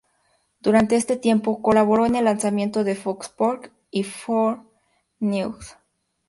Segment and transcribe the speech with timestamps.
[0.61, 4.61] Durante este tiempo, colaboró en el lanzamiento de Fox Sports y Fox
[5.19, 5.77] News.